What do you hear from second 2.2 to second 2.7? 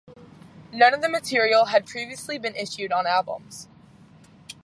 been